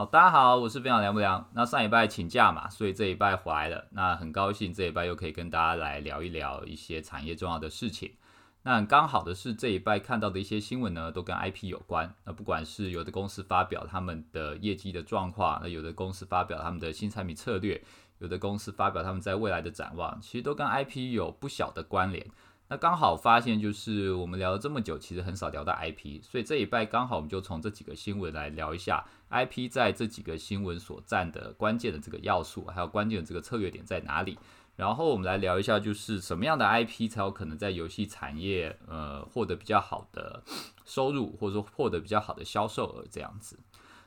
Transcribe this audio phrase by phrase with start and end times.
[0.00, 1.46] 好，大家好，我是分享凉不凉。
[1.52, 3.86] 那上礼拜请假嘛，所以这一拜回来了。
[3.90, 8.14] 那很高兴这一拜又可以跟大家来聊一聊一些产业重要的事情。
[8.62, 12.14] 那刚好的是这一拜看到的一些新闻呢，都跟 IP 有关。
[12.24, 17.84] 那不管是有的公司发表他们的业绩的状况，那有的公司发表他们的新产品策略，
[18.20, 22.26] 有的公司发表他们在未来的展望，其实都跟 IP 有不小的关联。
[22.68, 34.38] 那刚好发现，就是我们聊了这么久，其实很少聊到 IP，所以这一拜刚好我们就从这几个新闻来聊一下 IP 在这几个新闻所占的关键的这个要素，还有关键的这个策略点在哪里。
[34.76, 40.42] 然后我们来聊一下，就是什么样的 IP 才有可能在游戏产业呃获得比较好的
[40.86, 43.58] 收入，或者说获得比较好的销售额这样子。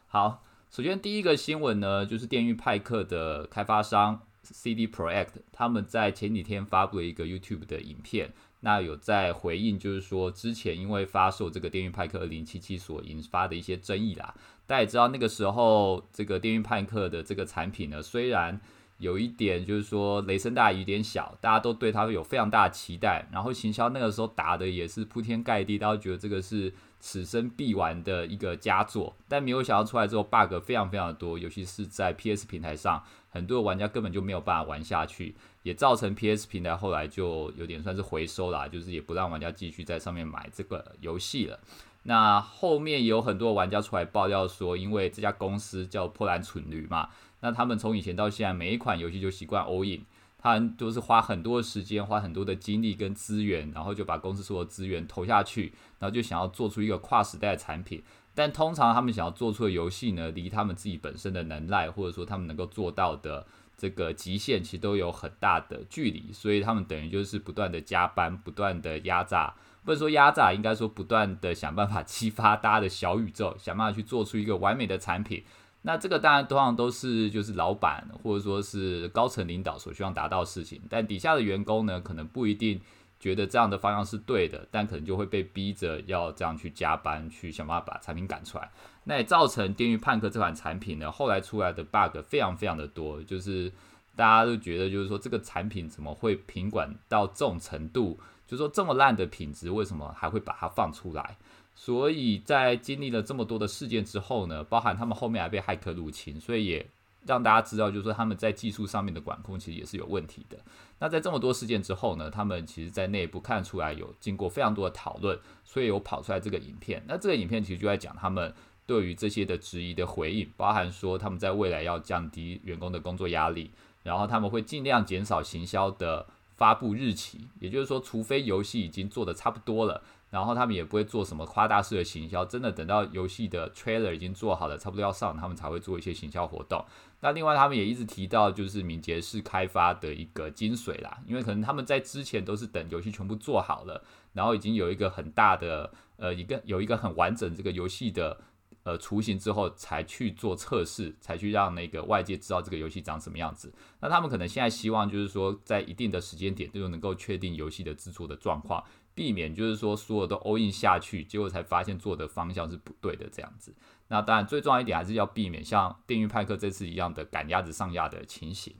[0.07, 8.33] 好，首先第一个新闻呢，就是电狱派克的开发商 CD Projekt，他们在前几天发布了一个 YouTube 的影片。
[8.61, 14.33] 那有在回应，就是说之前因为发售这个电运派克二零七七所引发的一些争议啦。
[14.65, 18.59] 大家也知道，那个时候这个电运派克的这个产品呢，虽然
[18.97, 29.13] 有一点就是说雷声大雨点小，大家都对它有非常大的期待，然后行销那个时候打的也是铺天盖地，大家觉得这个是此生必玩的一个佳作。
[29.27, 35.35] 但没有想到出来之后，bug 非常非常的多，尤其是在 PS 平台上，很多玩家根本就没有办法玩下去。
[35.63, 41.57] 也造成 PS 平台后来就有点算是回收啦，就是也不让玩家继续在上面买这个游戏了。
[42.03, 50.05] 那后面有很多玩家出来爆料说，因为这家公司叫破烂蠢驴嘛，那他们从以前到现在每一款游戏就习惯 all in，
[50.37, 58.03] 他都是花很多时间、花很多的精力跟资源，然后就把公司所有资源投下去，然后就想要做出一个跨时代的产品。
[58.35, 63.45] 但通常他们想要做出的游戏呢，离他们自己本身的能耐，或者说他们能够做到的。
[63.75, 75.43] 这个极限其实都有很大的距离，所以他们等于就是不断的加班，不断的压榨，不是说压榨，应该说不断的想办法激发大家的小宇宙，想办法去做出一个完美的产品。
[75.83, 82.81] 那这个当然通常都是就是老板或者说是高层领导所希望达到的事情，但底下的员工呢，可能不一定。
[83.19, 88.69] 觉得这样的方向是对的，但可能就会被逼着要这样去加班，去想办法把产品赶出来。
[89.05, 93.71] 那也造成《电狱判客》这款产品呢，后来出来的 bug 非常非常的多，就是
[94.17, 98.19] 大家都觉得，就是说这个产品怎么会品管到这种程度？
[98.47, 101.37] 就说这么烂的品质，为什么还会把它放出来？
[101.75, 106.89] 所以在经历了这么多的事件之后呢，包含他们后面还被骇客入侵，所以也。
[107.25, 110.59] 让大家知道，就是说他们在技术上面的管控其实也是有问题的。
[110.99, 117.01] 那在这么多事件之后呢，他们其实在内部看出来有经过非常多的讨论，所以有跑出来这个影片。
[117.07, 118.53] 那这个影片其实就在讲他们
[118.85, 123.71] 对于这些的质疑的回应，包含说他们在未来要降低员工的工作压力，
[124.03, 130.03] 然后他们会尽量减少行销的发布日期，也就是说，除非游戏已经做的差不多了。
[130.29, 136.83] 然后他们也不会做什么夸大式的行销，真的等到游戏的 trailer 已经做好了，差不多要上，他们才会做一些行销活动。
[137.19, 144.03] 那另外他们也一直提到，就是敏捷式开发的一个精髓啦，因为可能他们在之前都是等游戏全部做好了，
[144.33, 148.35] 然后已经有一个很大的呃一个有一个很完整这个游戏的
[148.83, 153.73] 呃雏形之后，才去做测试，才去让那个外界知道这个游戏长什么样子。
[153.99, 158.83] 那他们可能现在希望就是说，在一定的时间点就能够确定游戏的制作的状况。
[159.15, 163.71] 避免就是说所有都 all in 下去，结果才发现做的方向是不对的这样子。
[164.07, 168.75] 那当然最重要一点还是要避免像电运派克这次一样的赶鸭子上架的情形。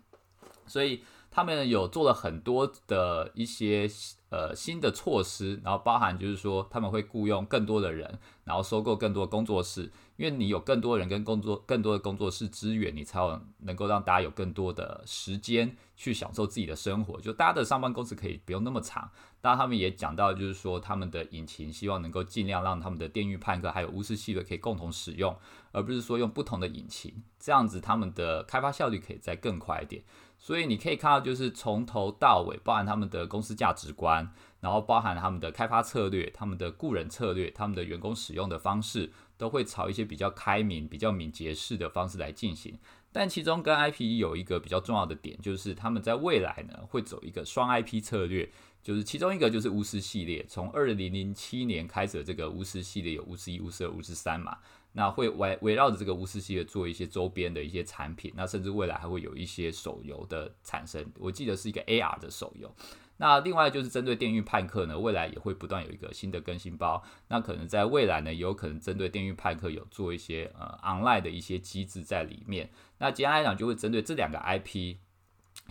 [0.66, 1.03] 所以
[1.36, 3.90] 他们有做了很多的一些
[4.30, 9.92] 呃新的措施，然后包含就是说他们会雇佣更多的人，然后收购更多工作室。
[10.16, 17.20] 因为你有更多人跟工作更多的工作室资源，你才有能够让大家有更多的时间去享受自己的生活。
[17.20, 19.10] 就大家的上班工时可以不用那么长。
[19.42, 25.36] 当然，他们也讲到，就是说他们的引擎希望能够尽量让他们的电狱判客还有巫师系列可以共同使用，
[25.72, 30.04] 而不是说用不同的引擎，这样子他们的开发效率可以再更快一点。
[30.44, 39.14] 所以你可以看到，就是从头到尾，包含他们的公司价值观，然后包含他们的开发策略、他们的雇人策略、他们的员工使用的方式。
[39.36, 42.78] 都会朝一些比较开明、比较敏捷式的方式来进行，
[43.12, 48.50] 但其中跟 IP 有一个比较重要的点，就是他们在未来呢会走一个双 IP 策略，
[48.84, 54.58] 就是其中一个就是巫师系列，从二零零七年开始这个巫师系列有巫师一、巫师二、巫师三嘛，
[54.91, 62.76] 那会围围绕着这个巫师系列做一些周边的一些产品，那甚至未来还会有一些手游的产生，我记得是一个 AR 的手游。
[63.18, 67.02] 那另外就是针对电运派克呢，未来也会不断有一个新的更新包。
[67.29, 72.70] 那可能在未来呢，也有可能针对电运派克有做一些呃 online 的一些机制在里面。
[72.97, 74.97] 那简单来讲，就会针对这两个 IP，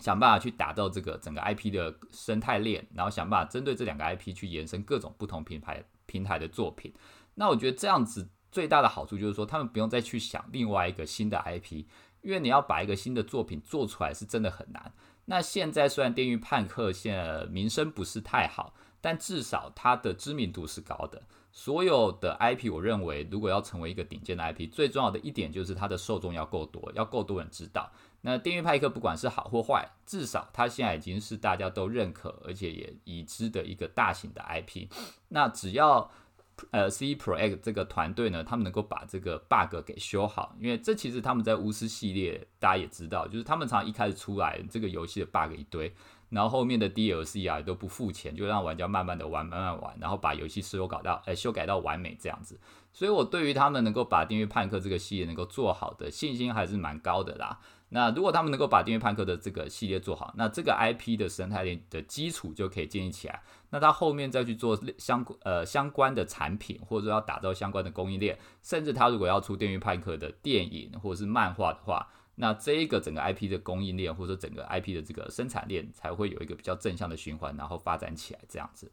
[0.03, 6.93] 想办法去打造这个整个 IP 的生态链，然后想办法针对这两个 IP 去延伸各种不同品牌平台的作品。
[7.35, 11.85] 那我觉得这样子最大的好处就是说，他们不用再去想另外一个新的 IP，
[12.21, 14.91] 因为你要把一个新的作品做出来是真的很难。
[15.23, 21.23] 那现在虽然《电锯判客》现在名声不是太好，但至少它的知名度是高的。
[21.53, 27.89] 所有的 IP，我认为如果要成为一个顶尖的 IP，最重要的一点就是它的受众要够多，要够多人知道。
[28.25, 34.87] 那《电锯派克》不管是好或坏，至少它现在已经是大家都认可而且也已知的一个大型的 IP。
[35.27, 36.09] 那只要
[36.71, 45.93] 呃，C Project 这个团队呢，他们能够把这个 bug 给修好，因为这其实他们在巫师系列，大家也知道，就是他们常一开始出来这个游戏的 bug 一堆，
[46.29, 52.59] 然后后面的 DLC 啊都不付钱，就让玩家慢慢的玩，慢慢玩，然后把游戏修改到，呃，修改到完美这样子。
[52.93, 57.59] 所以我对于他们能够把《电锯判客》这个系列能够做好的信心还是蛮高的啦。
[57.95, 63.43] 那如果他们能够把《电锯判客》的这个系列做好，那这个 IP 的生态链的基础就可以建立起来。
[63.69, 78.91] 那他后面再去做相呃相关的产品，或者说要打造相关的供应链，甚至他如果要出《电锯判客》的电影或者是漫画的话，那这一个整个 IP 的供应链或者整个 IP 的这个生产链才会有一个比较正向的循环，然后发展起来这样子。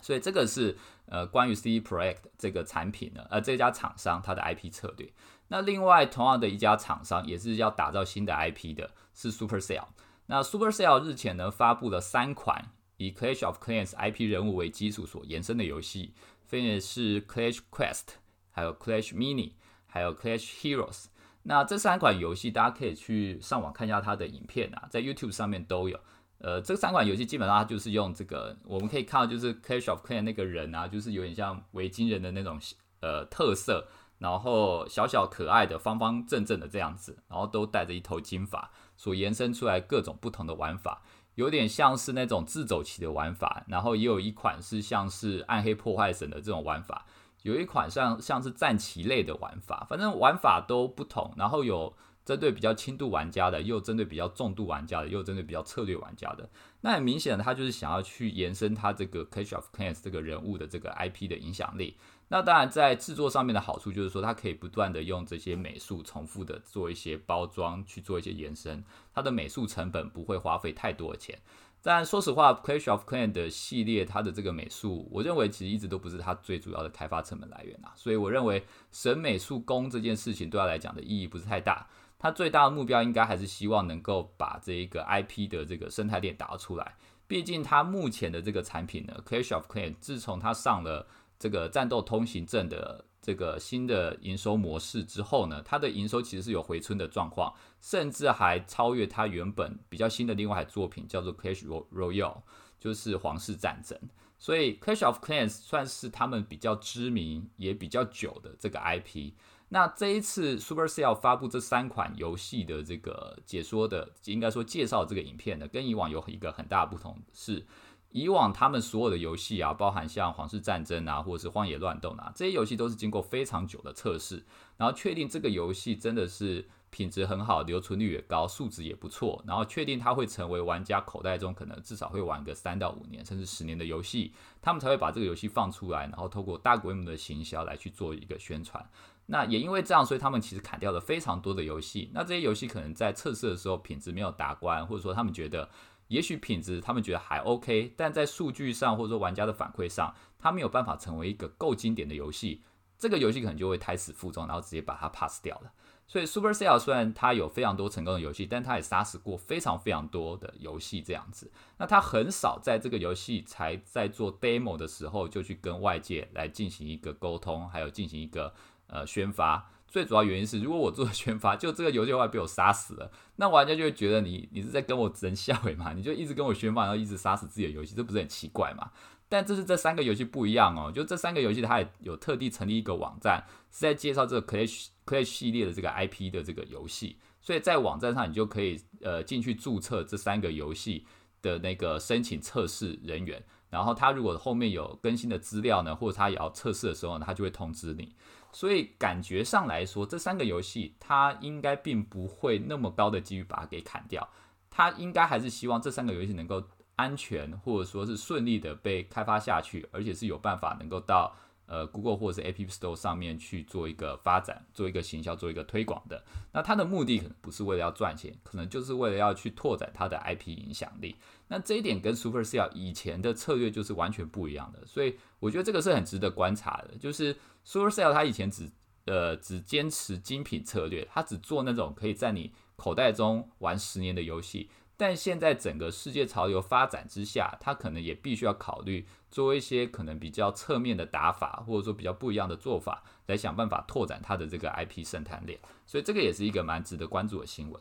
[0.00, 0.74] 所以这个是
[1.04, 5.12] 呃关于 C Project 这个产品呢，呃这家厂商它的 IP 策略。
[5.52, 9.84] 那另外，同样的一家厂商也是要打造新的 IP 的，是 Supercell。
[10.24, 16.14] 那 Supercell 日前呢发布了三款以 Clash of Clans IP 人物为基础所延伸的游戏，
[16.46, 18.14] 分别是 Clash Quest、
[18.50, 19.52] 还有 Clash Mini、
[19.86, 21.08] 还有 Clash Heroes。
[21.42, 26.00] 那这三款游戏大家可以去上网看一下它的影片啊，在 YouTube 上面都有。
[26.38, 32.58] 呃，这三款游戏基本上就是用这个，我们可以看到就是 Clash of Clans 那个人啊，就是有点像维京人的那种
[33.00, 33.86] 呃特色。
[34.22, 41.02] 然后小小可爱的方方正正的这样子，然后都带着一头金发，所延伸出来各种不同的玩法，
[41.34, 47.04] 有点像是那种自走棋的玩法，然后也有一款是像是暗黑破坏神的这种玩法，
[47.42, 51.92] 有一款像像是战棋类的玩法，反正玩法都不同，然后有
[52.24, 56.48] 针对比较轻度玩家的，又针对比较重度玩家的，又针对比较策略玩家的。
[56.82, 61.96] 那很明显的，他就是想要去延伸他这个 Clash of Clans 这个人物的这个 IP 的影响力。
[62.32, 68.82] 那当然，在制作上面的好处就是说，它可以不断的用这些美术重复的做一些包装，去做一些延伸，
[69.12, 71.38] 它的美术成本不会花费太多的钱。
[71.82, 77.92] 但说实话，Clash of Clan 的系列，它的这个美术，我认为其实一直都不是它最主要的开发成本来源啊。
[77.94, 81.86] 所以我认为省美术工这件事情对他来讲的意义不是太大。
[82.18, 86.94] 他最大的目标应该还是希望能够把这一个 IP 的这个生态链打出来。
[87.26, 91.06] 毕竟他目前的这个产品呢，Clash of Clan 自从他上了。
[91.42, 102.42] 这个战斗通行证的这个新的营收模式之后呢，它的营收其实是有回春的状况，甚至还超越它原本比较新的另外一作品，叫做 Clash Royale，
[102.78, 103.98] 就是皇室战争。
[104.38, 109.32] 所以 Clash of Clans 算是他们比较知名也比较久的这个 IP。
[109.70, 117.66] 那这一次 Supercell 发布这三款游戏的这个解说的，应该说介绍这个影片呢，跟以往有一个很大的不同是。
[118.12, 124.44] 以往他们所有的游戏啊，包含像《皇室战争》啊，或者是《荒野乱斗》啊，这些游戏都是经过非常久的测试，
[124.76, 138.86] 然后确定这个游戏真的是品质很好，留存率也高，素质也不错，然后确定它会成为玩家口袋中可能至少会玩个三到五年，甚至十年的游戏，他们才会把这个游戏放出来，然后透过大规模的行销来去做一个宣传。
[139.24, 142.10] 那也因为这样，所以他们其实砍掉了非常多的游戏。
[142.12, 145.70] 那这些游戏可能在测试的时候品质没有达关，或者说他们觉得。
[146.12, 152.62] 也许品质他们觉得还 OK，但在数据上或者说玩家的反馈上，它没有办法成为一个够经典的游戏，
[152.98, 155.72] 这个游戏可能就会胎死腹中，然后直接把它 pass 掉了。
[156.06, 161.50] 所以 Supercell 虽然它有非常多成功的游戏，但它也杀死过非常非常多的游戏这样子。
[161.78, 168.52] 那它很少在这个游戏才在做 demo 的时候就去跟外界来进行一个沟通，还有进行一个
[168.88, 169.70] 呃宣发。
[169.92, 175.92] 最主要原因是，如果我做宣发，就这个游戏话被我杀死了，那玩家就会觉得你你是在跟我真笑诶嘛？
[175.92, 178.90] 你就一直跟我宣发，然后一直杀死自己的游戏，这不是很奇怪吗？
[179.28, 191.06] 但这是这三个游戏不一样哦，就这三个游戏它也有特地成立一个网站，是在介绍这个 Clash Clash 系列的这个 IP 的这个游戏，所以在网站上你就可以呃进去注册这三个游戏
[191.42, 198.14] 的那个申请测试人员，然后他如果后面有更新的资料呢，或者他也要测试的时候呢，他就会通知你。
[198.52, 204.28] 所以感觉上来说，这三个游戏它应该并不会那么高的几率把它给砍掉，
[204.70, 206.62] 它应该还是希望这三个游戏能够
[206.96, 211.34] 安全或者说是顺利的被开发下去，而且是有办法能够到
[211.66, 216.22] 呃 Google 或者是 App Store 上面去做一个发展、做一个行销、做一个推广的。
[216.52, 221.16] 那它的目的可能不是为了要赚钱，可能就是为了要去拓展它的 IP 影响力。
[221.52, 227.36] 那这一点跟 Supercell 以前的策略就是完全不一样的，所以我觉得这个是很值得观察的，就是。
[227.64, 228.68] Supercell 它以前只
[229.04, 234.68] 呃只坚持精品策略，它只做那种可以在你口袋中玩十年的游戏。
[234.96, 245.60] 但现在整个世界潮流发展之下，它可能也必须要考虑做一些可能比较侧面的打法，或者说比较不一样的做法，来想办法拓展它的这个 IP 生态链。
[245.86, 247.80] 所以这个也是一个蛮值得关注的新闻。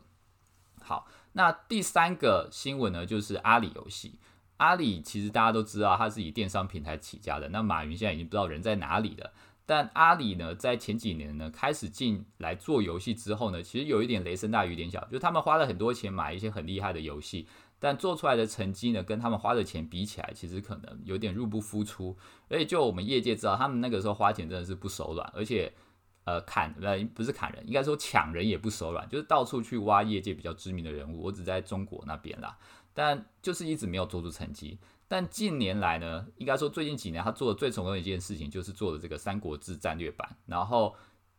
[0.79, 4.19] 好，那第三个新闻呢，就是阿里游戏。
[4.57, 7.50] 阿里其实大家都知道，它是以电商平台起家的。
[7.50, 9.31] 那马云现在已经不知道人在哪里了。
[9.65, 17.47] 但阿里呢，在前几年呢，开始进来做游戏之后呢，其实有一点雷声大雨点小，就他们花了很多钱买一些很厉害的游戏，
[17.79, 22.17] 但做出来的成绩呢，跟他们花的钱比起来，其实可能有点入不敷出。
[22.50, 25.71] 而且就我们业界知道，他们那个时候花钱真的是不手软，而且
[26.31, 31.23] 呃砍呃不是砍人，应该说抢人也不手软，就是到处去挖业界比较知名的人物。
[31.23, 32.57] 我只在中国那边啦，
[32.93, 34.77] 但就是一直没有做出成绩。
[35.07, 40.25] 但近年来呢，应该说最近几年，他做的最成功的一件事情，就是做的这个《三国志战略版》。
[40.45, 40.95] 然后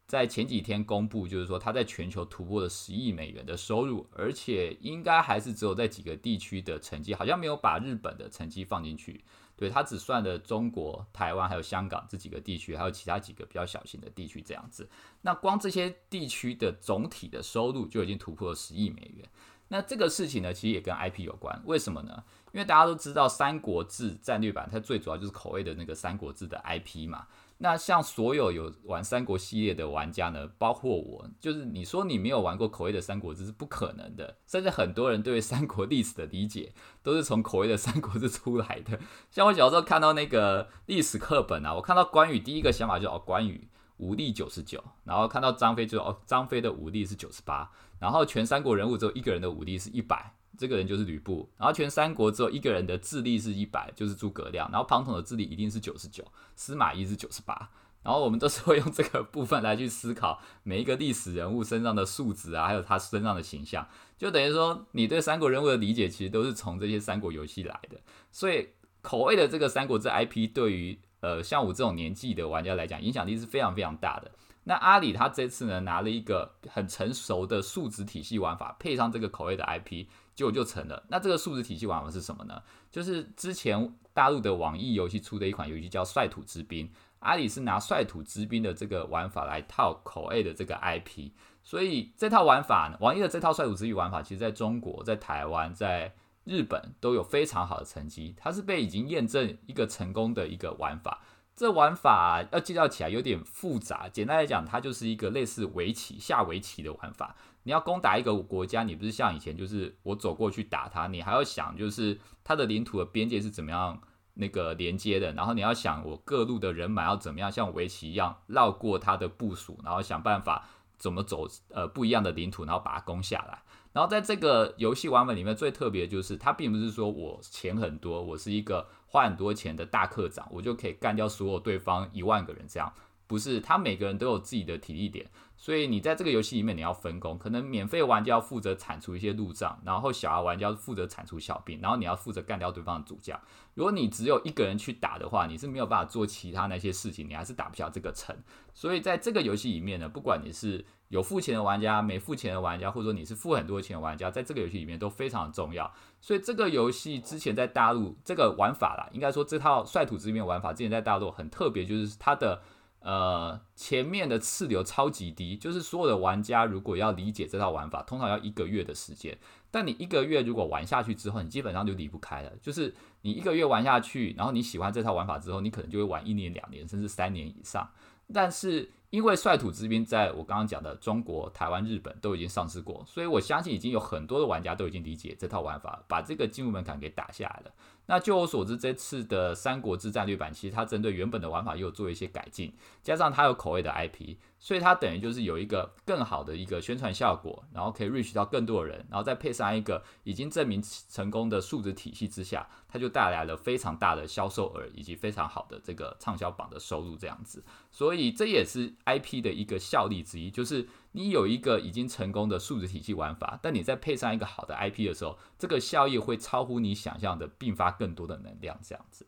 [0.06, 9.24] 在前几天公布，就是说他在全球突破了十亿美元的收入，而且应该还是只有在几个地区的成绩，好像没有把日本的成绩放进去。
[9.62, 14.90] 对他只算了中国、台湾还有香港这几个地区，还有其他几个比较小型的地区这样子。
[15.20, 19.24] 那光这些地区的总体的收入就已经突破了十亿美元。
[19.68, 22.24] 那这个事情呢，其实也跟 IP 有关，为什么呢？
[22.50, 27.28] 因为大家都知道《三国志战略版》，它最主要就是口味的那个《三国志》的 IP 嘛。
[27.62, 34.36] 那像所有有玩三国系列的玩家呢，包括我，就是你说你没有玩过口味的《三国志》是不可能的。
[34.48, 38.98] 甚至很多人对三国历史的理解，都是从口味的《三国 志》出来的。
[39.30, 50.34] 像我小时候看到那个历史课本啊，我看到关羽第一个想法就哦，关羽武力九十九，然后看到张飞就哦，张飞的武力是九十八，然后全三国人物只有一个人的武力是一百。
[50.58, 57.70] 这个人就是吕布，然后全三国只有一个人的智力是一百，就是诸葛亮，然后庞统的智力一定是九十九，司马懿是九十八，
[58.02, 67.98] 然后我们都是会用这个部分来去思考每一个历史人物身上的素质啊，还有他身上的形象，就等于说你对三国人物的理解其实都是从这些三国游戏来的，
[68.30, 68.68] 所以
[69.00, 74.30] 口味的这个三国志 IP 对于呃像我这种年纪的玩家来讲，影响力是非常非常大的。
[74.64, 80.06] 那阿里他这次呢拿了一个很成熟的数值体系玩法，配上这个口味的 IP。
[80.34, 81.04] 就就成了。
[81.08, 82.62] 那这个数字体系玩法是什么呢？
[82.90, 86.88] 就是之前大陆的网易游戏出的一款游戏叫《率土之滨》，
[87.20, 91.30] 阿里是拿《率土之滨》的这个玩法来套口 A 的这个 IP，
[91.62, 98.34] 所以这套玩法，网易的这套《率土之滨》玩法，其实在中国、在台湾、在日本都有非常好的成绩。
[98.36, 101.22] 它是被已经验证一个成功的一个玩法。
[101.54, 107.36] 这玩法要介绍起来有点复杂，简单来讲，它就是一个类似围棋下围棋的玩法。
[107.64, 114.00] 你要攻打一个国家，你不是像以前，就是我走过去打他，你还要想，就是它的领土的边界是怎么样
[114.34, 120.66] 那个连接的，然后你要想我各路的人马要怎么样像围棋一样绕过它的部署，然后想办法
[120.96, 123.62] 怎么走呃不一样的领土，然后把它攻下来。
[123.92, 132.90] 然后在这个游戏玩法里面最特别的就是，它并不是说我钱很多，我是一个花很多钱的大课长，我就可以干掉所有对方一万个人这样，
[133.32, 135.26] 不是，他每个人都有自己的体力点。
[135.56, 143.40] 所以你在这个游戏里面，你要分工，可能免费玩家要负责铲除一些路障，然后小额玩家负责铲除小兵，然后你要负责干掉对方的主将。
[143.72, 148.36] 如果你只有一个人去打的话，你是没有办法做其他那些事情，你还是打不下这个城。
[148.74, 155.90] 所以在这个游戏里面呢，不管你是有付钱的玩家、没付钱的玩家，或者说你是付很多钱的玩家，在这个游戏里面都非常重要。
[156.20, 162.60] 所以这个游戏之前在大陆这个玩法啦，应该说这套率土之滨玩法之前在大陆很特别，就是它的。
[163.02, 169.36] 呃，前面的次流超级低，就是所有的玩家如果要理解这套玩法，通常要一个月的时间。
[169.70, 172.52] 但你一个月如果玩下去之后，你基本上就离不开了。
[172.60, 177.90] 就是你一个月玩下去，然后你喜欢这套玩法之后，你可能就会玩一年、两年，甚至三年以上。
[178.32, 187.72] 但是因为率土之滨在我刚刚讲的中国、台湾、日本都已经上市过，所以我相信已经有很多的玩家都已经理解这套玩法，把这个进入门槛给打下来了。
[188.06, 207.64] 那据我所知，这次的《三国志战略版》其实它针对原本的玩法又做一些改进，加上它有口味的 IP，所以它等于就是有一个更好的一个宣传效果，然后可以 reach 到更多的人，然后再配上一个已经证明成功的数值体系之下，它就带来了非常大的销售额以及非常好的这个畅销榜的收入这样子。
[207.90, 210.88] 所以这也是 IP 的一个效力之一，就是。
[211.14, 218.80] 你有一个已经成功的数字体系玩法，但你再配上一个好的 IP 的时候，这个效益会超乎你想象的，并发更多的能量。
[218.82, 219.26] 这样子，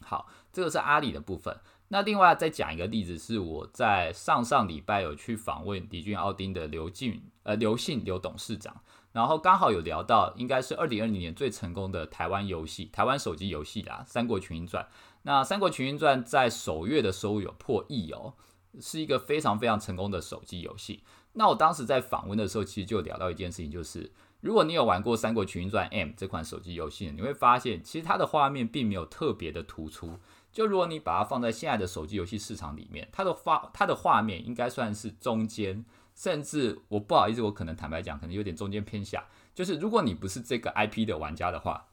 [0.00, 1.54] 好，这个是阿里的部分。
[1.92, 8.74] 那另外再讲一个例子，是我在上上礼拜有去访问迪俊奥丁的刘进呃刘信刘董事长，
[9.12, 14.82] 然后刚好有聊到，应该是二零二零年最成功的台湾游戏，台湾手机游戏啦，《三国群英传》。
[15.24, 18.32] 那《三国群英传》在首月的收入有破亿哦。
[18.80, 21.04] 是一个非常非常成功的手机游戏。
[21.34, 30.18] 那我当时在访问的时候，其实就聊到一件事情，就是如果你有玩过《三国群英传 M》这款手机游戏，你会发现其实它的画面并没有特别的突出。
[30.52, 39.24] 就如果你把它放在现在的手机游戏市场里面，它的画它的画面应该算是中间，甚至我不好意思，我可能坦白讲，可能有点中间偏下。
[39.54, 41.88] 就是如果你不是这个 IP 的玩家的话，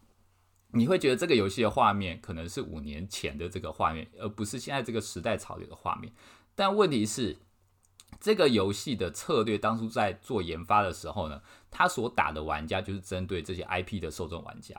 [0.72, 6.14] 你会觉得这个游戏的画面可能是五年前的这个画面，而不是现在这个时代潮流的画面。
[6.54, 7.38] 但问题是，
[8.20, 14.76] 这个游戏的策略当初在做研发的时候呢，他所打的玩家就是针对这些 IP 的受众玩家。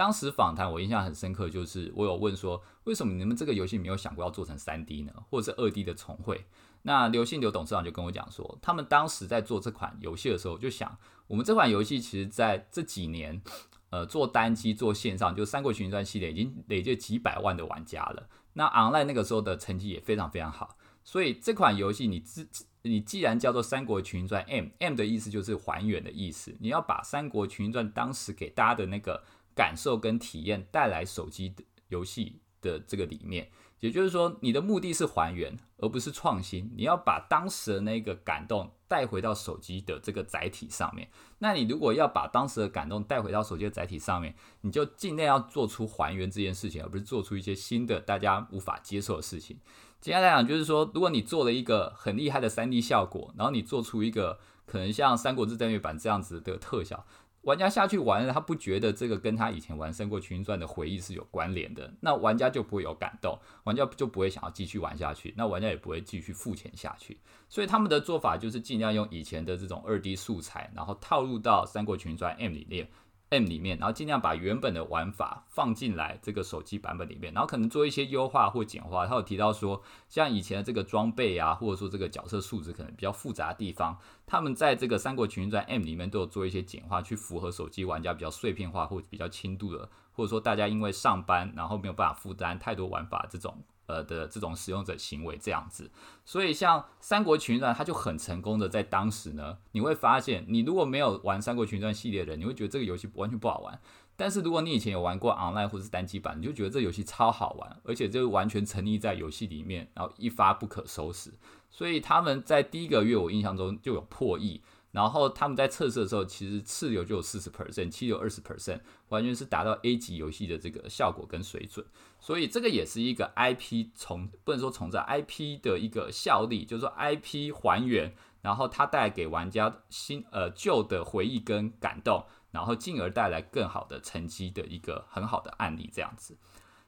[0.00, 6.46] 当时访谈我印象很深刻，就是我有问说，为什么你们这个游戏没有想过要做成三 D 呢，或者是二 D 的重绘？
[6.80, 13.42] 那刘信刘董事长就跟我讲说，他们当时在做这款游戏的时候，就想我们这款游戏其实在这几年，
[13.90, 18.26] 呃，做单机做线上，就《三国群英传》系列已经累计几百万的玩家了。
[18.54, 22.48] 那 online 那个时候的成绩也非常非常好，所以这款游戏你自
[22.80, 29.22] 你既然叫做《三国群英传》M，M 的意思就是还原的意思，你要把《三国群英传》当时给大家的那个。
[29.54, 36.70] 感受跟体验带来手机的游戏的这个理念，也就是说，你的目的是还原，而不是创新。
[36.76, 41.08] 你要把当时的那个感动带回到手机的这个载体上面。
[41.38, 49.58] 那你如果要把当时的感动带回到手机的载体上面，你就尽量要做出还原这件事情，而不是做出一些新的大家无法接受的事情。
[50.00, 57.06] 简单来讲，就是说，如果你做了一个很厉害的三 D 效果，然后你做出一个可能像《三国志战略版》这样子的特效。
[57.42, 67.18] 玩家下去玩了，他不觉得这个跟他以前玩《三国群英传》的回忆是有关联的，那玩家就不会有感动，玩家就不会想要继续玩下去，那玩家也不会继续付钱下去。
[67.48, 72.88] 所以他们的做法就是尽量用以前的这种二 D 素材，然后套入到《三国群英传 M》里面。
[73.30, 79.06] M 里面，然后尽量把原本的玩法放进来这个手机版本里面，然后可能做一些优化或简化。
[79.06, 83.96] 他有提到说，像以前的这个装备啊，或者说这个角色数值可能比较复杂的地方，
[84.26, 93.56] 他们在这个《三国群英传 M》里面都有做一些简化，去符合手机玩家比较碎片化或比较轻度的，或者说大家因为上班然后没有办法负担太多玩法这种。
[93.90, 95.90] 呃的这种使用者行为这样子，
[96.24, 103.80] 所以像《三国群传》它就很成功的在当时呢，你会发现，你如果没有玩《三国群传》系列的人，你会觉得这个游戏完全不好玩。
[104.16, 111.32] 但是如果你以前有玩过 online 或是单机版，你就觉得这游戏超好玩，而且就完全沉溺在游戏里面，然后一发不可收拾。
[111.70, 114.60] 所以他们在第一个月，我印象中就有破亿。
[114.92, 121.86] 然后他们在测试的时候，其实次流就有四十 percent，七流二十 percent，完全是达到 A 级游戏的这个效果跟水准。
[122.18, 136.36] 所以这个也是一个 IP 从不能说从这 IP 的一个效力，就是说 IP 还原，然后它带给玩家新呃旧的回忆跟感动，然后进而带来更好的成绩的一个很好的案例这样子。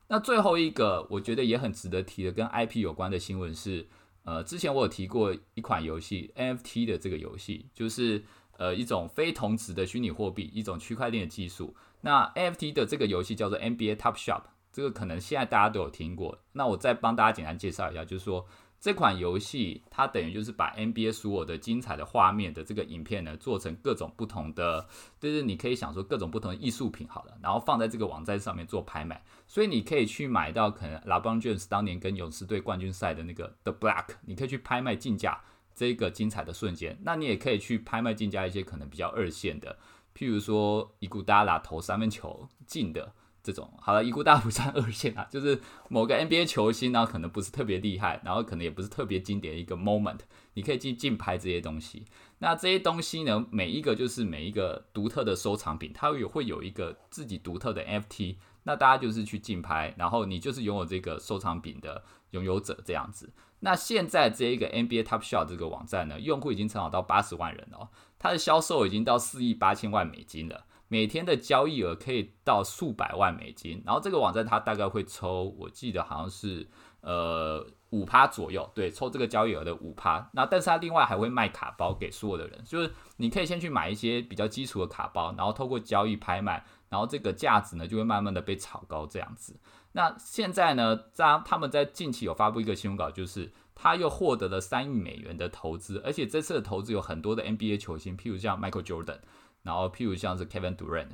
[0.08, 3.86] 那最后一个我觉得也很值得提的跟 IP 有关的新闻是。
[4.24, 8.22] 呃，之前我有提过一款游戏 NFT 的这个游戏，就是
[8.58, 11.74] 呃一种非同质的虚拟货币，一种区块链的技术。
[12.00, 16.38] 那 NFT 的这个游戏叫做 NBA Top Shop，这个可能现在大家都有听过。
[16.52, 18.46] 那我再帮大家简单介绍一下，就是说。
[18.82, 24.88] 这款游戏它等于就是把 NBA 所有的精彩的画面的这个影片呢，做成各种不同的，
[25.20, 35.40] 就是你可以想说各种不同的艺术品好了，然后放在这个网站上面做拍卖，所以你可以去买到可能 LeBron James 当年跟勇士队冠军赛的那个 The Black，你可以去拍卖竞价
[35.76, 36.98] 这个精彩的瞬间。
[37.04, 39.78] 那你也可以去拍卖竞价一些可能比较二线的，
[40.12, 43.14] 譬如说伊古达拉投三分球进的。
[43.42, 50.20] 这种好了，一股大不算二线啊， 就是某个 NBA 球星，然后可能不是特别厉害，然后可能也不是特别经典的一个 moment，
[50.54, 52.04] 你可以进竞拍这些东西。
[52.38, 63.32] 那这些东西呢，每一个就是每一个独特的收藏品，它有会有一个自己独特的 FT，那大家就是去竞拍，然后你就是拥有这个收藏品的拥有者这样子。
[63.60, 70.66] 那现在这一个 NBA Top Shot 这个网站呢，用户已经成长到八十万人了，它的销售已经到四亿八千万美金了。
[70.92, 76.68] 每天的交易额可以到数百万美金，然后这个网站它大概会抽，我记得好像是
[77.00, 80.28] 呃五趴左右，对，抽这个交易额的五趴。
[80.34, 89.58] 那但是它另外还会卖卡包给所有的人，就是你可以先去买一些比较基础的卡包，然后透过交易拍卖，然后这个价值呢就会慢慢的被炒高这样子。
[89.92, 99.20] 那现在呢，在他们在近期有发布一个新闻稿，就是他又获得了三亿美元的投资，而且这次的投资有很多的 NBA 球星，譬如像 Michael Jordan。
[99.62, 101.08] 然后，譬如像是 Kevin Durant，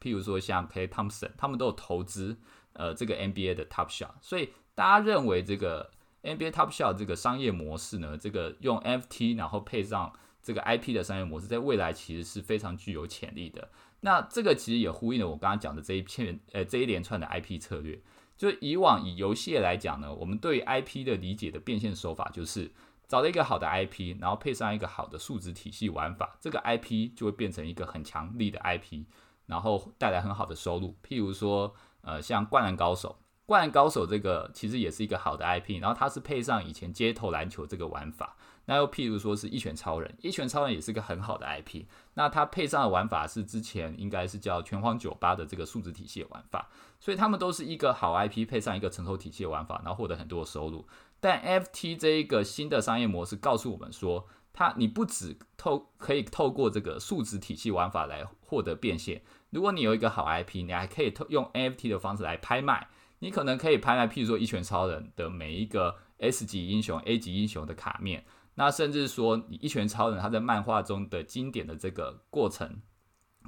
[0.00, 2.36] 譬如说像 K Thompson，他们都有投资
[2.74, 5.90] 呃这个 NBA 的 Top Shot，所以大家认为这个
[6.22, 10.12] NBA Top Shot 这个商业模式呢，这个用 FT 然后配上
[10.42, 13.70] 这个 IP 的商业模式，在未来其实是非常具有潜力的。
[14.00, 18.00] 那这个其实也呼应了我刚刚讲的这一片呃这一连串的 IP 策略。
[18.36, 22.70] 就以往以游戏来讲呢，我们对 IP 的理解的变现手法就是。
[23.06, 29.04] 找了一个好的 IP，然后配上一个好的数值体系玩法，这个 IP 就会变成一个很强力的 IP，
[29.46, 30.96] 然后带来很好的收入。
[31.06, 33.08] 譬如说，呃，像《灌篮高手》，
[33.46, 38.36] 《灌篮高手》这个其实也是一个好的 IP，然后它是配上以前街头篮球这个玩法。
[38.66, 50.88] 那又譬如说是一拳超人，一拳超人也是个很好的 IP，那它配上的玩法是之前应该是叫拳皇九八的这个数值体系玩法，所以他们都是一个好 IP 配上一个成熟体系的玩法，然后获得很多的收入。
[51.24, 62.88] 但 FT 这一个新的商业模式告诉我们说，它你不只透可以透过这个数值体系玩法来获得变现，如果你有一个好 IP，你还可以透用 NFT 的方式来拍卖，
[63.20, 68.26] 你可能可以拍卖，譬如说一拳超人的每一个 S 级英雄、A 级英雄的卡面。
[68.56, 72.82] 那甚至说，一拳超人他在漫画中的经典的这个过程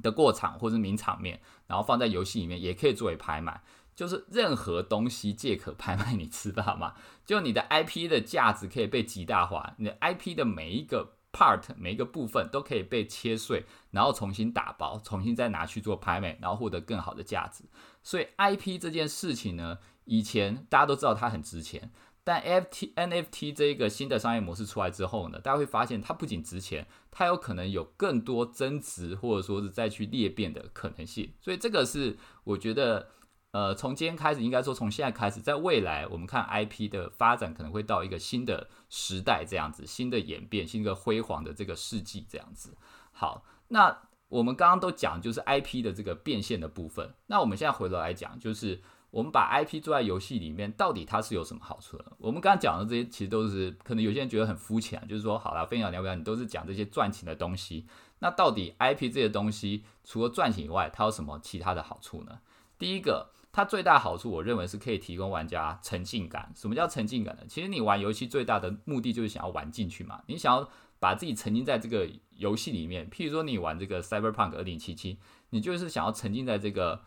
[0.03, 3.63] 的过场或者名场面，然后放在游戏里面也可以作为拍卖，
[3.97, 6.95] 就是任何东西皆可拍卖，你知道吗？
[7.25, 17.65] 就你的 IP 的价值可以被极大化，你的 IP 的每一个 part 每一个部分都可以被切碎，然后重新打包，重新再拿去做拍卖，然后获得更好的价值。
[18.03, 21.91] 所以 IP 这件事情呢，以前大家都知道它很值钱。
[22.23, 31.33] 但 F T N F T 这一个新的商业模式出来之后呢，大家会发现它不仅值钱，它有可能有更多增值或者说是再去裂变的可能性。
[31.41, 33.11] 所以这个是我觉得，
[33.57, 42.77] 呃，从今天开始，应该说从现在开始，在未来我们看 I P 的发展可能会到一个新的时代，这样子，新的演变，新的辉煌的这个世纪这样子。
[43.13, 43.97] 好，那
[44.29, 48.83] 我们刚刚都讲就是 I P 的这个变现的部分，那我们现在回头来讲就是。
[49.11, 52.05] 我们把 IP 做在游戏里面，到底它是有什么好处的？
[52.19, 57.87] 我们刚刚讲的这些，其实都是可能有些人觉得很肤浅，就是说，好了，分享聊不聊，你都是讲这些赚钱的东西。
[58.19, 62.41] 那到底 IP 这些东西，除了赚钱以外，它有什么其他的好处呢？
[62.79, 66.53] 第一个，它最大好处，我认为是可以提供玩家沉浸感。
[66.55, 67.43] 什么叫沉浸感呢？
[67.49, 73.09] 其实你玩游戏最大的目的就是想要玩进去嘛，你想要把自己沉浸在这个游戏里面。
[73.09, 75.17] 譬如说，你玩这个 Cyberpunk 二零七七，
[75.49, 77.01] 你就是想要沉浸在这个。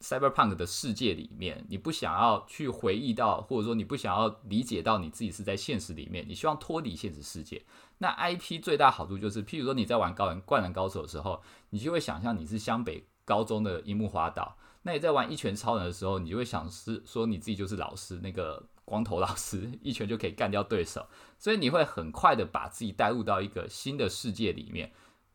[0.00, 7.62] Cyberpunk 的世界里面，你不想要去回忆到，或者说你不想要理解到你自己是在现实里面，你希望脱离现实世界。
[7.98, 21.06] 那 IP 最大好处就是，譬如说你在玩《高人灌篮高手》的时候，你就会想象你是湘北高中的樱木花道；那你在玩《一拳超人》的时候，你就会想是说你自己就是老师，那个光头老师，一拳就可以干掉对手。
[21.38, 24.92] 所以你会很快的把自己带入到一个新的世界里面。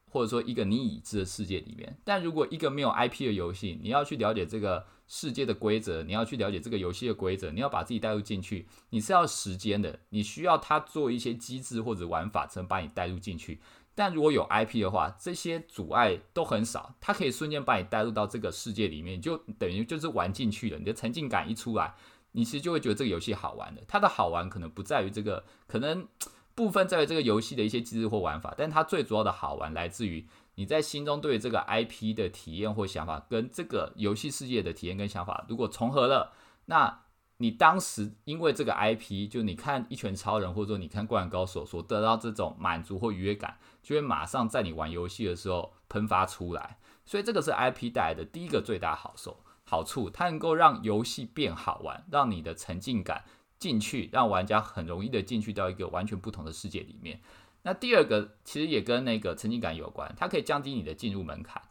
[0.07, 13.59] 或者说一个你已知的世界里面，但如果一个没有 IP 的游戏，你要去了解这个世界的规则，你要去了解这个游戏的规则，你要把自己带入进去，你是要时间的，你需要它做一些机制或者玩法才能把你带入进去。
[13.95, 20.77] 但如果有 IP 的话，这些阻碍都很少，它可以瞬间把你带入到这个世界里面，就等于就是玩进去了。
[20.77, 21.95] 你的沉浸感一出来，
[22.33, 23.81] 你其实就会觉得这个游戏好玩的。
[23.87, 26.07] 它的好玩可能不在于这个，可能。
[26.55, 36.31] 部分在于这个游戏的一些机制或玩法，但它最主要的好玩来自于你在心中对这个 IP 的体验或想法，跟这个游戏世界的体验跟想法如果重合了，
[36.67, 37.01] 那
[37.37, 46.77] 你当时因为这个 IP，就你看一拳超人或者说你看灌篮高手所得到这种满足或愉悦感，就会马上在你玩游戏的时候喷发出来。
[47.05, 53.23] 所以这个是 IP 带来的第一个最大好受好处，它能够让游戏变好玩，让你的沉浸感。
[53.57, 57.21] 进去让玩家很容易的进去到一个完全不同的世界里面。
[57.63, 61.61] 那第二个其实也跟那个沉浸感有关，它可以降低你的进入门槛。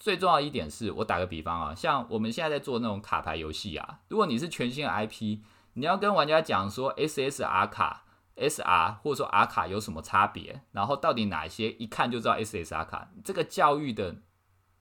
[0.00, 5.40] 最重要一点是我打个比方啊，像我们现在在做那种卡牌游戏啊，如果你是全新的 IP，
[5.74, 14.16] 你要跟玩家讲说 SSR 卡、SR 或者说 R 卡有什么差别，然后到底哪些一看就知道 SSR 卡，这个教育的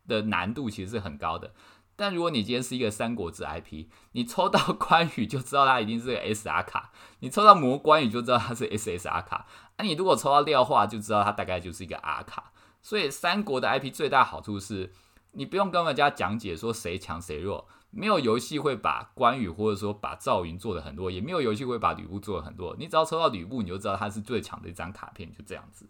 [0.08, 1.54] 的难度其实是很高的。
[1.98, 9.46] 但如果你今天是一个三国志 IP，你抽到 关羽就知道他一定是个 SR 卡，你抽到魔关羽就知道他是 SSR 卡，
[9.78, 12.54] 那你如果抽到廖化就知道他大概就是一个 R 卡。
[12.82, 14.94] 所以三国的 IP 最大好处是，
[15.32, 25.90] 你不用跟人家讲解说谁强谁弱，没有游戏会把关羽或者说把赵云做的很多，也没有游戏会把吕布做的很多，你只要抽到吕布，你就知道他是最强的一张卡片，就这样子。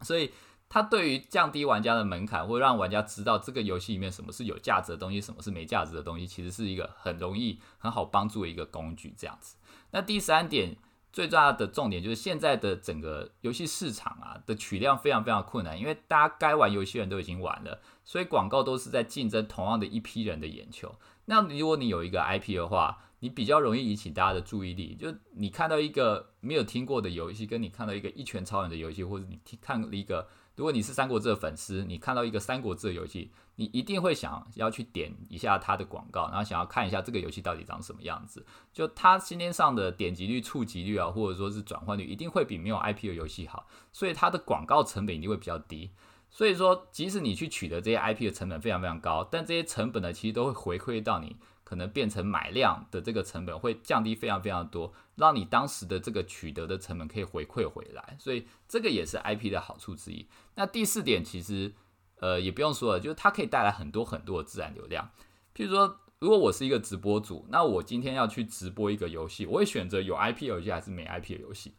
[0.00, 0.32] 所以。
[0.74, 9.12] 它对于降低玩家的门槛，或让玩家知道这个游戏里面什么是有价值的东西，什么是没价值的东西，其实是一个很容易、很好帮助的一个工具。
[9.14, 9.58] 这样子。
[9.90, 10.74] 那第三点
[11.12, 20.94] 最重要的重点就是，现在的整个游戏市场啊的取量非常非常困难，因为大家该玩游戏的人都已经玩了，所以广告都是在竞争同样的一批人的眼球。
[21.26, 24.96] 那如果你有一个 IP 的话，你比较容易引起大家的注意力。
[24.96, 38.44] 就你看到一个没有听过的游戏，跟你看到一个一拳超人的游戏，或者你看了一个如果你是《三国志》的粉丝，你看到一个《三国志》的游戏，你一定会想要去点一下它的广告，然后想要看一下这个游戏到底长什么样子。
[38.72, 45.90] 就它今天上的点击率、触及率啊，或者说是转换率，一定会比没有 IP 的游戏好，所以它的广告成本一定会比较低。
[46.28, 58.16] 所以说，即使你去取得这些 IP 的成本非常非常高，但这些成本呢，其实都会回馈到你可能变成买量的这个成本会降低非常非常多，让你当时的这个取得的成本可以回馈回来。
[58.18, 60.26] 所以这个也是 IP 的好处之一。
[60.54, 61.72] 那第四点其实
[62.20, 65.10] 呃也不用说了，就是它可以带来很多很多的自然流量。
[65.54, 71.74] 譬如说，如果我是一个直播主，那我今天要去直播一个游戏，我会选择有 IP 游戏还是没 IP 的游戏？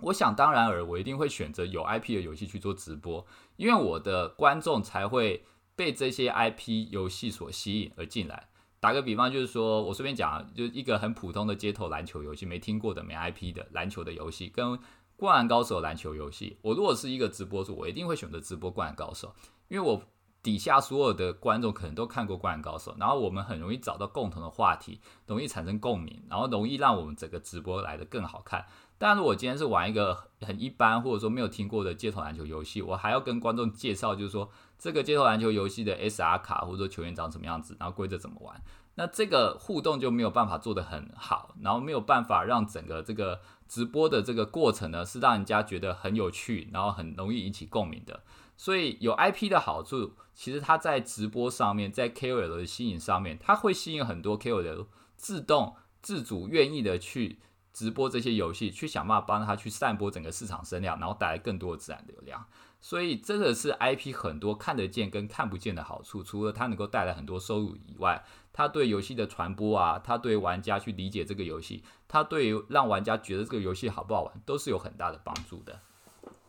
[0.00, 8.48] 我想当然尔，我一定会选择有 IP 的游戏去做直播，因为我的观众才会被这些 IP 游戏所吸引而进来。
[8.78, 14.66] 打个比方，就是说我随便讲，就一个很普通的街头篮球游戏，没听过的、没 IP 的篮球的游戏，跟
[15.16, 16.58] 《灌篮高手》篮球游戏。
[16.62, 19.28] 我如果是一个直播主，我一定会选择直播《灌篮高手》，
[19.68, 20.02] 因为我
[20.42, 28.64] 底下所有的观众可能都看过《灌篮高手》，然后我们很容易找到共同的话题，容易产生共鸣，然后容易让我们整个直播来的更好看。
[28.98, 38.62] 但如果今天是玩一个很一般或者说没有听过的街头篮球游戏，我还要跟观众介绍，就是说这个街头篮球游戏的 SR 卡或者说球员长什么样子，然后规则怎么玩，
[38.96, 48.22] 那这个互动就没有办法做得很好，然后没有办法让整个这个直播的这个过程呢是让人家觉得很有趣，然后很容易引起共鸣的。
[48.56, 54.86] 所以有 IP 的好处，其实它在直播上面，在 KOL 的吸引上面，它会吸引很多 KOL
[55.16, 57.38] 自动自主愿意的去。
[57.76, 62.42] 直播这些游戏，去想办法帮他去散播整个市场声量，然后带来更多的自然流量。
[62.80, 66.22] 所以这个是 IP 很多看得见跟看不见的好处。
[66.22, 75.80] 除了它能够带来很多收入以外，它对游戏的传播啊，它对玩家去理解这个游戏，它对让玩家觉得这个游戏好不好玩，都是有很大的帮助的。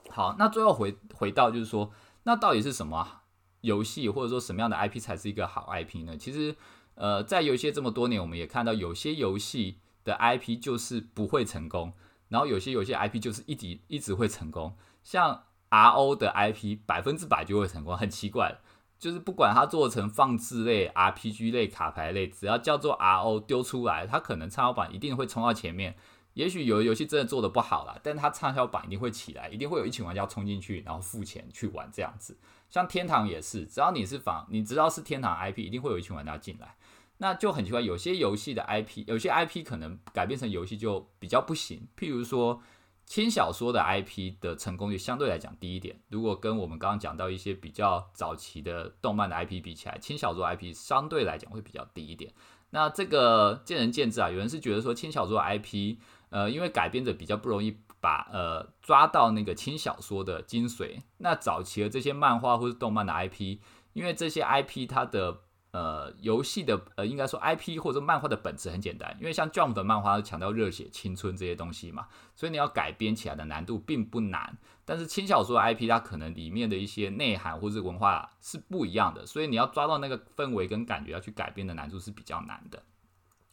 [0.10, 1.92] 好，那最后回回到就是说，
[2.24, 3.24] 那到底是什么
[3.60, 6.16] 游戏，或者说什么样的 IP 才是一个好 IP 呢？
[6.16, 6.56] 其实，
[6.96, 9.80] 呃，在游戏这么多年，我们也看到有些游戏。
[10.08, 11.92] 的 IP 就是不会成功，
[12.30, 18.60] 然后有些有些 IP 就是一直一直会成功，像 RO 的 IP 百分之百就会成功，很奇怪，
[18.98, 25.98] 就是不管它做成放置类、RPG 类、卡牌类，只要叫做 RO 丢出来，它可能畅销榜一定会冲到前面。
[26.34, 32.38] 也许有的游戏真的做的不好了，但它畅销榜一定会起来，一定会有一群玩家冲进去，然后付钱去玩这样子。
[32.70, 36.76] 像天堂也是，只要你是仿，你知道是天堂 IP，一定会有一群玩家进来。
[37.20, 41.88] 那就很奇怪，有些游戏的 IP，有些 IP 可能改编成游戏就比较不行。
[41.98, 42.62] 譬如说
[43.06, 46.00] 轻小说的 IP 的成功率相对来讲低一点。
[46.10, 52.34] 如果跟我们刚刚讲到一些比较早期的动漫的 IP 比起来，轻小说 IP 相对来讲会比较低一点。
[52.72, 55.98] 那这个见仁见智啊，有人是觉得说轻小说 IP，
[56.30, 61.00] 呃，因为改编者比较不容易把呃抓到那个轻小说的精髓。
[61.20, 63.60] 那早期的这些漫画或者动漫的 IP，
[63.94, 65.40] 因为这些 IP 它的
[65.78, 74.58] 呃，游戏的呃，应该说 IP 或者漫画的本质很简单，因为像 Jump 的漫画强调热血、青春这些东西嘛，所以你要改编起来的难度并不难。
[74.86, 82.82] 但是轻小说 IP 它可能里面的一些内涵或者文化是不一样的，所以你要抓到那个氛围跟感觉要去改编的难度是比较难的。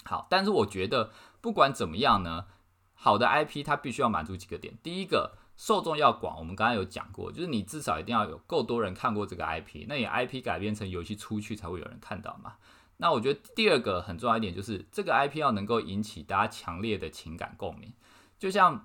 [0.04, 1.10] 好，但是我觉得
[1.42, 2.46] 不管怎么样呢，
[2.94, 5.32] 好的 IP 它必须要满足几个点，第一个。
[5.56, 12.54] 受众要广，我们刚刚有讲过，就是你至少一定要有够多人看过这个 IP，那你 IP 改编成游戏出去才会有人看到嘛。
[12.96, 17.92] 那我觉得第二个很重要一点就是这个 IP 要能够引起大家强烈的情感共鸣。
[18.38, 18.78] 就像《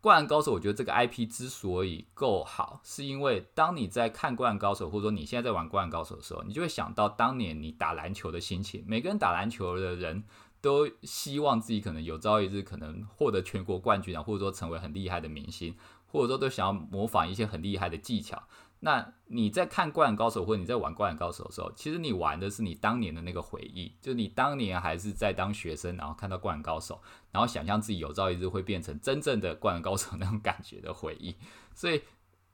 [0.00, 8.84] 灌篮高手》，我觉得这个 IP 之所以够好，是因为当你在看《灌篮高手》，或者说你现在在玩《灌篮高手》的时候，你就会想到当年你打篮球的心情。
[8.86, 10.24] 每个人打篮球的人
[10.60, 15.74] 都希望自己可能有朝一日可能获得全国冠军啊，或者说成为很厉害的明星。
[16.14, 18.40] 或者说都想要模仿一些很厉害的技巧，
[18.78, 26.94] 那你在看《灌篮高手》或者你在玩《灌篮高手》的时候，其实你玩的是你当年的那个回忆，就是你当年还是在当学生，然后看到《灌篮高手》，
[27.32, 31.34] 然后想象自己有朝一日会变成真正的《灌篮高手》那种感觉的回忆，
[31.74, 32.00] 所以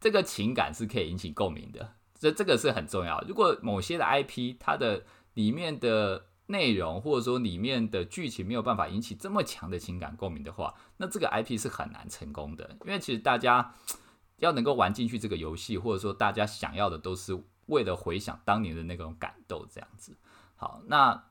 [0.00, 3.22] 这个情感是可以引起共鸣的，这这个是很重要。
[3.28, 12.76] 如果某些的 IP 它的里面的内容或者说里面的剧情没有办法引起这么强的情感共鸣的话，那这个 IP 是很难成功的。
[12.84, 13.74] 因为其实大家
[14.38, 20.16] 要能够玩进去这个游戏，或者说大家想要的都是为了回想当年的那种感动这样子。
[20.56, 21.24] 好，那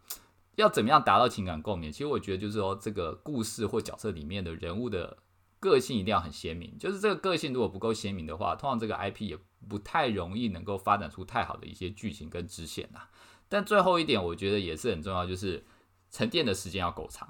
[0.56, 1.92] 要怎么样达到情感共鸣？
[1.92, 5.18] 其实我觉得就是说，这个故事或角色里面的人物的
[5.60, 6.78] 个性一定要很鲜明。
[6.80, 13.02] 就是这个个性如果不够鲜明的话，通常这个 IP 也不太容易能够发展出太好的一些剧情跟支线呐。
[13.50, 15.66] 但最后一点，我觉得也是很重要，就是
[16.10, 17.28] 沉淀的时间要够长。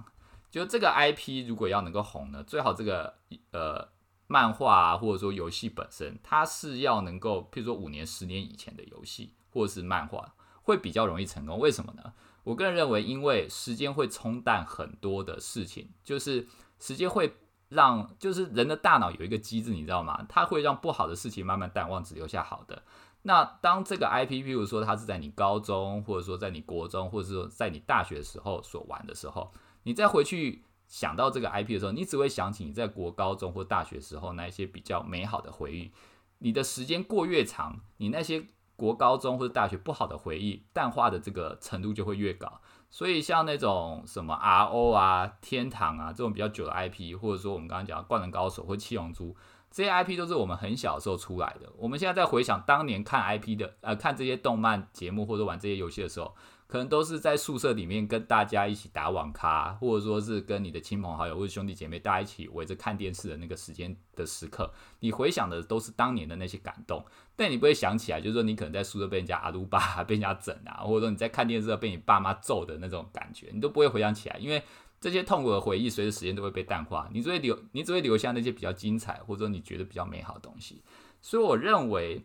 [0.51, 3.15] 就这个 IP 如果要能够红呢，最好这个
[3.51, 3.87] 呃
[4.27, 11.57] 漫画啊，或者说游戏本身，它是要能够，譬如说五年、十年以前的游戏或者是漫画，会比较容易成功。
[11.57, 12.13] 为什么呢？
[12.43, 16.47] 我个人认为，因为时间会冲淡很多的事情，就是
[16.79, 17.35] 时间会
[17.67, 20.25] 让，就是人的大脑有一个机制，你知道吗？
[20.27, 22.81] 它会让不好的事情慢慢淡忘，只留下好的。
[23.23, 29.51] 那当这个 IP，譬如说它是在你高中，或者说在你国中，或者说在你大学的时候所玩的时候，
[29.83, 35.91] 你再回去想到这个 IP 的时候，你只会想起你在国高中或大学时候那一些比较美好的回忆。
[36.37, 42.61] 你的时间过越长，你那些国高中或者大学不好的回忆淡化的这个程度就会越高。
[42.89, 49.35] 所以像那种什么 RO 啊、天堂啊这种比较久的 IP，或者说我们刚刚讲灌篮高手或七龙珠。
[49.71, 51.71] 这些 IP 都是我们很小的时候出来的。
[51.77, 56.35] 我们现在在回想当年看 IP 的，呃，看这些动漫节目或者玩这些游戏的时候，
[56.69, 64.71] 可能都是在宿舍里面跟大家一起打网咖，或者说是跟你的亲朋好友或者兄弟姐妹大家一起围着看电视的那个时间的时刻。
[64.99, 67.03] 你回想的都是当年的那些感动，
[67.35, 74.63] 但你不会想起来，就是说你可能在宿舍被人家阿鲁巴 被人家整啊，或者说你在看电视被你爸妈揍的那种感觉，你都不会回想起来，因为。
[75.01, 80.81] 这些痛苦的回忆，随着时间都会被淡化，你只会留，你只会留下那些比较精彩，或者说你觉得比较美好的东西。
[81.21, 82.21] 所以我认为，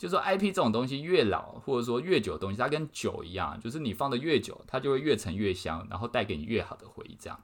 [0.00, 7.16] 就说 IP 这种东西越老，或者说越久的东西，它跟酒一样，就是你放的越久，它就会越陈越香，然后带给你越好的回忆。
[7.20, 7.38] 这样。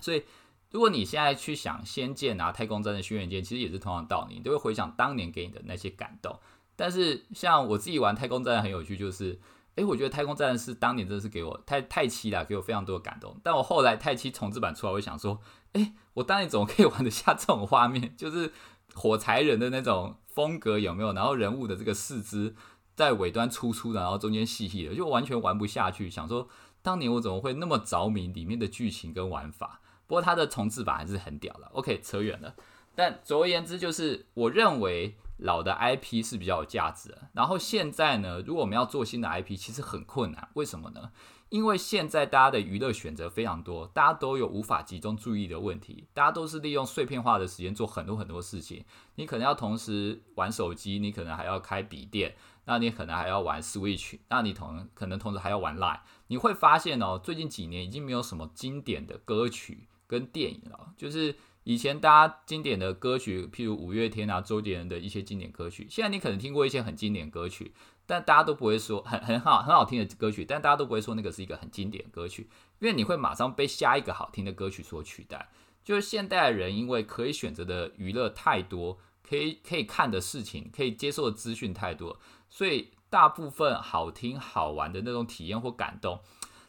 [0.00, 0.22] 所以，
[0.70, 6.38] 如果你现在去想《仙剑》啊，《太空战的轩辕剑》，其实也是同样道理，你都会回想当年给你的那些感动。
[6.76, 9.40] 但是，像我自己玩《太空战》很有趣，就是。
[9.76, 13.40] 诶，我觉得《太空战士》当年真的是给我太太七了，给我非常多的感动。
[13.44, 15.40] 但我后来太七重置版出来，我想说，
[15.74, 18.12] 诶，我当年怎么可以玩得下这种画面？
[18.16, 18.52] 就是
[18.92, 21.12] 火柴人的那种风格有没有？
[21.14, 22.54] 然后人物的这个四肢
[22.94, 26.08] 在尾端粗粗的，然后中间细细的，就完全玩不下去。
[26.08, 26.48] 想说，
[26.80, 29.80] 当年我怎么会那么着迷里面的剧情跟玩法？
[30.06, 31.66] 不过它的重置版还是很屌的。
[31.72, 32.54] OK，扯远了。
[32.94, 35.16] 但总而言之，就是我认为。
[35.40, 40.48] 老的 IP 是比较有价值的，然后现在呢，如果我们要做新的 IP，其实很困难。
[40.54, 41.12] 为什么呢？
[41.48, 48.84] 因为现在大家的娱乐选择非常多，大家都有无法集中注意的问题，大家都是利用碎片化的时间做很多很多事情。
[49.14, 52.34] 你可能要同时玩手机，你可能还要开笔电，
[52.64, 56.00] 那你可能还要玩 Switch，那你同可能同时还要玩 Line。
[56.26, 61.34] 你会发现哦，最近几年已经没有什么经典的歌曲跟电影了，就是。
[61.64, 67.74] 以前大家经典的歌曲，譬如五月天啊、周杰伦的一些经典歌曲，现在你可能听过一些很经典歌曲，
[68.08, 75.50] 但大家都不会说很很好很好听的歌曲，但大家都不会说那个是一个很经典歌曲，因为你会马上被下一个好听的歌曲所取代。
[75.84, 82.18] 就是现代人因为可以选择的娱乐太多，可以可以看的事情，可以接受的资讯太多，
[82.48, 86.20] 所以大部分好听好玩的那种体验或感动。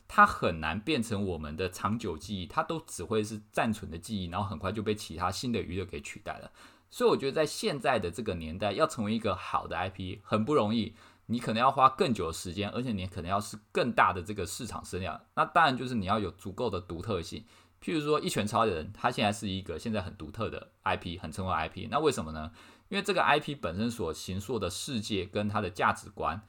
[0.07, 6.51] 它很难变成我们的长久记忆，它都只会是暂存的记忆，然后很快就被其他新的娱乐给取代了。
[6.89, 10.95] 所以我觉得在现在的这个年代，要成为一个好的 IP 很不容易，
[11.29, 15.19] 你可能要花更久的时间，而且你可能要是更大的这个市场声量。
[15.35, 17.45] 那当然就是你要有足够的独特性。
[17.81, 21.87] 譬如说《一拳超人》，它现在是一个现在很独特的 IP，很成功的 IP。
[21.89, 22.51] 那为什么呢？
[22.89, 26.41] 因为这个 IP 本身所形塑的世界跟它的价值观。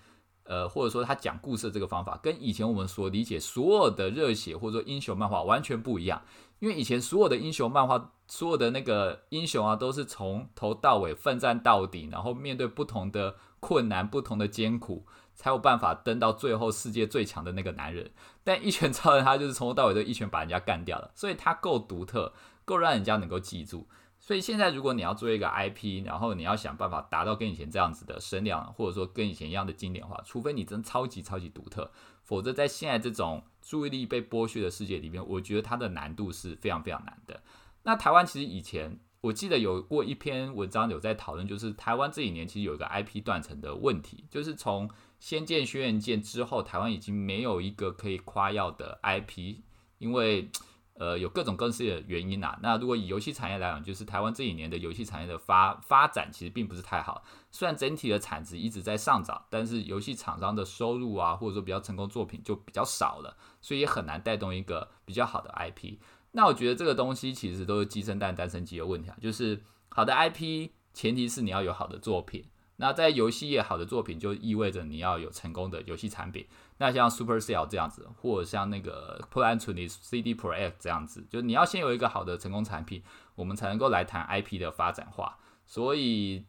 [0.45, 6.21] 呃，或者说他讲故事的这个方法，跟以前我们所理解所有的热血或者说英雄漫画完全不一样。
[6.59, 18.11] 因为以前所有的英雄漫画，所有的那个英雄啊，都是从头到尾奋战到底，然后面对不同的困难、不同的艰苦，才有办法登到最后世界最强的那个男人。
[18.43, 22.33] 但一拳超人他就是从头到尾都一拳把人家干掉了，所以他够独特，
[22.65, 23.87] 够让人家能够记住。
[24.23, 31.91] 所以现在，如果你要做一个 IP，然后你要想办法达到跟以前这样子的声量，或者说跟以前一样的经典化，除非你真超级超级独特，
[32.23, 37.43] 否则在现在这种注意力被剥削的世界里面，我觉得它的难度是非常非常难的。
[37.85, 49.57] 那台湾其实以前我记得有过一篇文章有在讨论，就是台湾这几年其实有一个 IP 断层的问题，就是从《仙剑》《轩辕剑》之后，台湾已经没有一个可以夸耀的 IP，
[49.99, 50.51] 因为。
[50.95, 52.59] 呃，有各种各式的原因呐。
[52.61, 57.25] 那如果以游戏产业来讲，就是台湾这几年的游戏产业的发发展其实并不是太好。
[57.51, 65.97] 虽然整体的产值一直在上涨，但是游戏厂商的收入啊，或者说比较成功作品就比较少了，所以也很难带动一个比较好的 IP。
[66.33, 69.17] 那我觉得这个东西其实都是鸡生蛋，蛋生鸡的问题啊。
[69.21, 72.45] 就是好的 IP，前提是你要有好的作品。
[72.77, 76.47] 那在游戏业好的作品，就意味着你要有成功的游戏产品。
[76.79, 83.03] 那像 Supercell 这样子，或者像那个 p l a n t 的 CD p r o x 这样子，就你要先有一个好的成功产品，
[83.35, 85.37] 我们才能够来谈 IP 的发展化。
[85.67, 86.47] 所以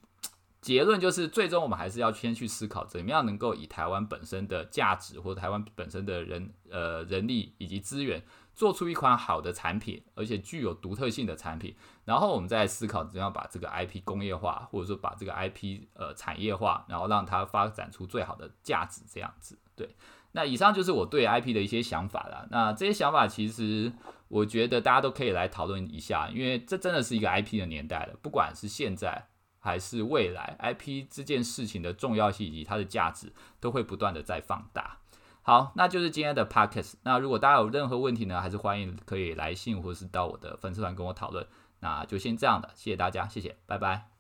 [0.62, 8.24] 结论就是，最终我们还是要先去思考，怎么样能够以台湾本身的价值或者台湾本身的人呃人力以及资源，
[8.54, 11.76] 做出一款好的产品，而且具有独特性的产品，
[12.06, 19.58] 然后我们再思考怎样把这个 IP 工业化，或者说把这个 IP 呃产业化，然后让它发展出最好的价值，这样子。
[19.76, 19.96] 对，
[20.34, 22.48] 那以上就是我对 IP 的一些想法了。
[22.52, 23.92] 那这些想法其实
[24.28, 29.28] 我觉得大家都可以来讨论一下，因为这真的是一个 IP 的年代了，不管是现在
[29.60, 35.00] 还是未来，IP 这件事情的重要性以及它的价值都会不断的在放大。
[35.44, 36.94] 好，那就是今天的 podcast。
[37.04, 41.46] 那如果大家有任何问题呢，还是欢迎可以来信或是到我的粉丝团跟我讨论。
[41.80, 44.11] 那就先这样的，谢谢大家，谢谢，拜拜。